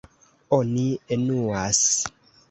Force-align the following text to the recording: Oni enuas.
Oni 0.57 0.85
enuas. 1.15 1.83